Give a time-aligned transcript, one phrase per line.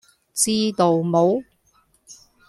[0.33, 1.43] 知道冇?